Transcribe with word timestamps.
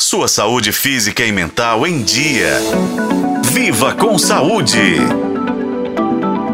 Sua 0.00 0.26
saúde 0.26 0.72
física 0.72 1.24
e 1.24 1.30
mental 1.30 1.86
em 1.86 2.02
dia. 2.02 2.58
Viva 3.52 3.94
com 3.94 4.18
saúde! 4.18 4.98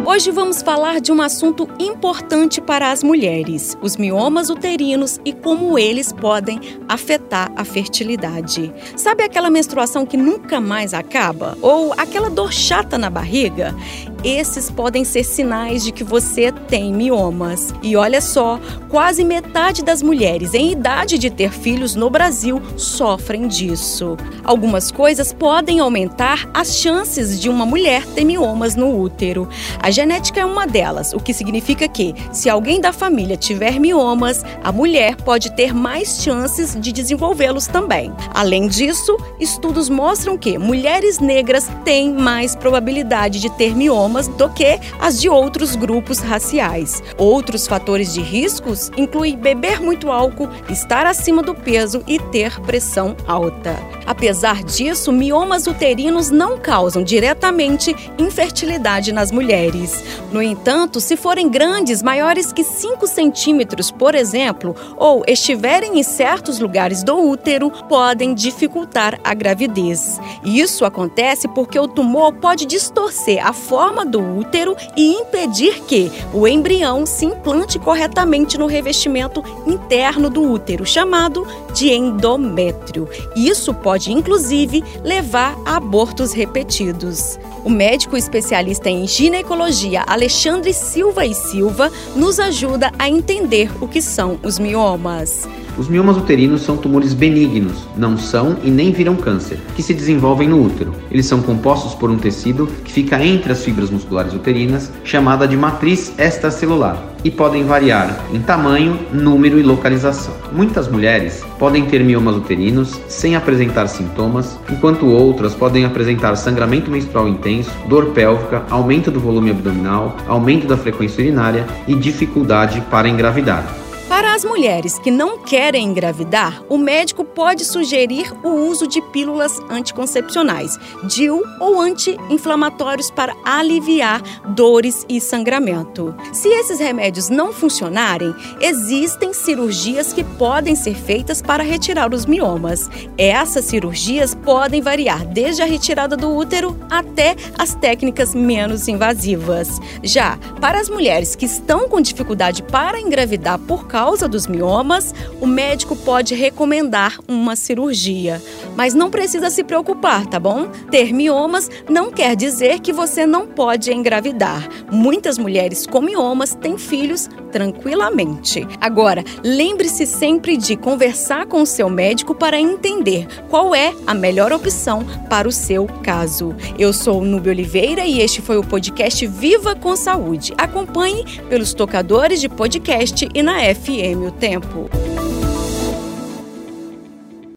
Hoje 0.05 0.31
vamos 0.31 0.61
falar 0.61 1.01
de 1.01 1.11
um 1.11 1.23
assunto 1.23 1.69
importante 1.79 2.61
para 2.61 2.91
as 2.91 3.03
mulheres: 3.03 3.79
os 3.81 3.97
miomas 3.97 4.51
uterinos 4.51 5.19
e 5.25 5.33
como 5.33 5.79
eles 5.79 6.13
podem 6.13 6.61
afetar 6.89 7.51
a 7.57 7.65
fertilidade. 7.65 8.73
Sabe 8.97 9.23
aquela 9.25 9.49
menstruação 9.49 10.05
que 10.05 10.17
nunca 10.17 10.61
mais 10.61 10.93
acaba? 10.93 11.57
Ou 11.63 11.95
aquela 11.97 12.29
dor 12.29 12.53
chata 12.53 12.99
na 12.99 13.09
barriga? 13.09 13.75
Esses 14.23 14.71
podem 14.71 15.03
ser 15.03 15.25
sinais 15.25 15.83
de 15.83 15.93
que 15.93 16.05
você 16.05 16.53
tem 16.53 16.93
miomas. 16.93 17.73
E 17.83 17.97
olha 17.97 18.21
só, 18.21 18.61
quase 18.91 19.25
metade 19.25 19.83
das 19.83 20.03
mulheres 20.03 20.53
em 20.53 20.73
idade 20.73 21.17
de 21.17 21.31
ter 21.31 21.51
filhos 21.51 21.95
no 21.95 22.11
Brasil 22.11 22.61
sofrem 22.77 23.49
disso. 23.49 24.19
Algumas 24.45 24.91
coisas 24.91 25.33
podem 25.33 25.81
aumentar 25.81 26.51
as 26.53 26.77
chances 26.77 27.41
de 27.41 27.49
uma 27.49 27.65
mulher 27.65 28.05
ter 28.09 28.25
miomas 28.25 28.77
no 28.77 29.01
útero. 29.01 29.49
A 29.79 29.91
genética 29.91 30.41
é 30.41 30.45
uma 30.45 30.67
delas, 30.67 31.15
o 31.15 31.21
que 31.21 31.33
significa 31.33 31.89
que, 31.89 32.15
se 32.31 32.51
alguém 32.51 32.79
da 32.79 32.93
família 32.93 33.39
tiver 33.39 33.81
miomas, 33.81 34.45
a 34.63 34.71
mulher 34.71 35.17
pode 35.17 35.51
ter 35.57 35.73
mais 35.73 36.23
chances 36.23 36.77
de 36.79 36.93
desenvolvê-los 36.93 37.67
também. 37.67 38.13
Além 38.35 38.69
disso, 38.69 39.17
estudos 39.39 39.89
mostram 39.89 40.37
que 40.37 40.59
mulheres 40.59 41.21
negras 41.21 41.71
têm 41.85 42.13
mais 42.13 42.55
probabilidade 42.55 43.41
de 43.41 43.49
ter 43.51 43.75
miomas 43.75 44.10
do 44.29 44.49
que 44.51 44.79
as 44.99 45.21
de 45.21 45.29
outros 45.29 45.77
grupos 45.77 46.19
raciais. 46.19 47.03
Outros 47.17 47.67
fatores 47.67 48.13
de 48.13 48.21
riscos 48.21 48.91
incluem 48.97 49.37
beber 49.37 49.81
muito 49.81 50.11
álcool, 50.11 50.49
estar 50.69 51.07
acima 51.07 51.43
do 51.43 51.55
peso 51.55 52.03
e 52.07 52.19
ter 52.19 52.61
pressão 52.61 53.17
alta. 53.27 53.77
Apesar 54.07 54.65
disso, 54.65 55.13
miomas 55.13 55.67
uterinos 55.67 56.31
não 56.31 56.59
causam 56.59 57.03
diretamente 57.03 57.95
infertilidade 58.19 59.13
nas 59.13 59.31
mulheres. 59.31 60.03
No 60.33 60.43
entanto, 60.43 61.01
se 61.01 61.17
forem 61.17 61.49
grandes, 61.49 62.03
maiores 62.03 62.53
que 62.53 62.65
5 62.65 63.07
centímetros, 63.07 63.91
por 63.91 64.15
exemplo, 64.15 64.75
ou 64.97 65.23
estiverem 65.27 65.99
em 65.99 66.03
certos 66.03 66.59
lugares 66.59 67.03
do 67.03 67.17
útero, 67.17 67.71
podem 67.89 68.35
dificultar 68.35 69.19
a 69.23 69.35
gravidez. 69.35 70.21
Isso 70.45 70.85
acontece 70.85 71.47
porque 71.49 71.79
o 71.79 71.89
tumor 71.89 72.33
pode 72.35 72.67
distorcer 72.67 73.47
a 73.47 73.53
forma 73.53 74.00
do 74.05 74.21
útero 74.21 74.77
e 74.97 75.15
impedir 75.15 75.83
que 75.83 76.11
o 76.33 76.47
embrião 76.47 77.05
se 77.05 77.25
implante 77.25 77.79
corretamente 77.79 78.57
no 78.57 78.67
revestimento 78.67 79.43
interno 79.67 80.31
do 80.31 80.43
útero, 80.43 80.87
chamado 80.87 81.47
de 81.75 81.91
endométrio. 81.91 83.09
Isso 83.35 83.73
pode, 83.75 84.13
inclusive, 84.13 84.85
levar 85.03 85.57
a 85.65 85.81
abortos 85.81 86.33
repetidos. 86.33 87.39
O 87.65 87.71
médico 87.71 88.17
especialista 88.17 88.89
em 88.89 89.07
ginecologia 89.07 90.05
Alexandre 90.07 90.73
Silva 90.73 91.27
e 91.27 91.35
Silva 91.35 91.91
nos 92.15 92.39
ajuda 92.39 92.93
a 92.99 93.09
entender 93.09 93.71
o 93.83 93.89
que 93.89 94.01
são 94.01 94.39
os 94.43 94.59
miomas. 94.59 95.49
Os 95.79 95.89
miomas 95.89 96.17
uterinos 96.17 96.63
são 96.63 96.77
tumores 96.77 97.15
benignos, 97.15 97.89
não 97.97 98.17
são 98.17 98.57
e 98.63 98.71
nem 98.71 98.93
viram 98.93 99.17
câncer, 99.17 99.59
que 99.75 99.83
se 99.83 99.95
desenvolvem 99.95 100.49
no 100.49 100.65
útero. 100.65 100.95
Eles 101.11 101.27
são 101.27 101.41
compostos 101.41 101.95
por 101.95 102.11
um 102.11 102.19
tecido 102.19 102.67
que 102.85 102.93
fica 102.93 103.25
entre 103.25 103.53
as 103.53 103.65
fibras 103.65 103.91
musculares 103.91 104.35
uterinas, 104.35 104.93
chamada 105.05 105.47
de 105.47 105.57
matriz 105.57 106.13
extracelular, 106.19 107.03
e 107.25 107.31
podem 107.31 107.65
variar 107.65 108.25
em 108.33 108.41
tamanho, 108.41 108.99
número 109.13 109.59
e 109.59 109.63
localização. 109.63 110.35
Muitas 110.53 110.89
mulheres 110.89 111.45
podem 111.59 111.85
ter 111.85 112.03
miomas 112.03 112.37
uterinos 112.37 112.99
sem 113.09 113.37
apresentar 113.37 113.87
sintomas, 113.89 114.59
enquanto 114.71 115.07
outras 115.07 115.55
podem 115.55 115.85
apresentar 115.85 116.37
sangramento 116.37 116.91
menstrual 116.91 117.29
intenso, 117.29 117.71
dor 117.89 118.07
pélvica, 118.07 118.65
aumento 118.71 119.11
do 119.11 119.21
volume 119.21 119.51
abdominal, 119.51 120.17
aumento 120.27 120.67
da 120.67 120.77
frequência 120.77 121.23
urinária 121.23 121.67
e 121.87 121.95
dificuldade 121.95 122.81
para 122.91 123.09
engravidar. 123.09 123.90
Para 124.11 124.35
as 124.35 124.45
mulheres 124.45 124.99
que 124.99 125.09
não 125.09 125.39
querem 125.39 125.87
engravidar, 125.87 126.65
o 126.69 126.77
médico 126.77 127.25
pode 127.25 127.65
sugerir 127.65 128.33
o 128.43 128.49
uso 128.49 128.85
de 128.85 129.01
pílulas 129.01 129.57
anticoncepcionais, 129.71 130.77
DIU 131.05 131.45
ou 131.61 131.81
anti-inflamatórios 131.81 133.09
para 133.09 133.37
aliviar 133.45 134.21
dores 134.49 135.07
e 135.09 135.21
sangramento. 135.21 136.13
Se 136.33 136.49
esses 136.49 136.81
remédios 136.81 137.29
não 137.29 137.53
funcionarem, 137.53 138.35
existem 138.61 139.33
cirurgias 139.33 140.13
que 140.13 140.25
podem 140.25 140.75
ser 140.75 140.97
feitas 140.97 141.41
para 141.41 141.63
retirar 141.63 142.13
os 142.13 142.27
miomas. 142.27 142.91
Essas 143.17 143.67
cirurgias 143.67 144.35
podem 144.35 144.83
variar 144.83 145.25
desde 145.25 145.63
a 145.63 145.67
retirada 145.67 146.17
do 146.17 146.35
útero 146.35 146.77
até 146.91 147.37
as 147.57 147.77
técnicas 147.77 148.35
menos 148.35 148.89
invasivas. 148.89 149.79
Já 150.03 150.37
para 150.61 150.81
as 150.81 150.91
mulheres 150.91 151.37
que 151.37 151.47
estão 151.47 151.89
com 151.89 152.01
dificuldade 152.01 152.65
para 152.65 153.01
engravidar 153.01 153.57
por 153.57 153.87
causa 153.87 154.00
causa 154.01 154.27
dos 154.27 154.47
miomas, 154.47 155.15
o 155.43 155.47
médico 155.47 155.95
pode 155.95 156.35
recomendar 156.35 157.19
uma 157.29 157.55
cirurgia. 157.55 158.41
Mas 158.77 158.95
não 158.95 159.11
precisa 159.11 159.51
se 159.51 159.63
preocupar, 159.63 160.27
tá 160.27 160.39
bom? 160.39 160.69
Ter 160.91 161.13
miomas 161.13 161.71
não 161.89 162.11
quer 162.11 162.35
dizer 162.35 162.81
que 162.81 162.93
você 162.93 163.27
não 163.27 163.47
pode 163.47 163.93
engravidar. 163.93 164.69
Muitas 164.91 165.39
mulheres 165.39 165.87
com 165.87 166.01
miomas 166.01 166.55
têm 166.55 166.79
filhos 166.79 167.29
tranquilamente. 167.51 168.67
Agora, 168.81 169.25
lembre-se 169.45 170.07
sempre 170.07 170.57
de 170.57 170.77
conversar 170.77 171.47
com 171.47 171.63
o 171.63 171.67
seu 171.67 171.91
médico 171.91 172.35
para 172.35 172.59
entender 172.59 173.27
qual 173.49 173.75
é 173.75 173.93
a 174.07 174.15
melhor 174.15 174.53
opção 174.53 175.05
para 175.29 175.49
o 175.49 175.53
seu 175.53 175.87
caso. 176.03 176.55
Eu 176.79 176.93
sou 176.93 177.23
Nubia 177.23 177.53
Oliveira 177.53 178.05
e 178.07 178.21
este 178.21 178.41
foi 178.41 178.57
o 178.57 178.65
podcast 178.65 179.27
Viva 179.27 179.75
com 179.75 179.95
Saúde. 179.97 180.55
Acompanhe 180.57 181.25
pelos 181.49 181.75
tocadores 181.75 182.41
de 182.41 182.49
podcast 182.49 183.29
e 183.35 183.43
na 183.43 183.59
FM 183.75 184.27
O 184.27 184.31
Tempo. 184.31 185.10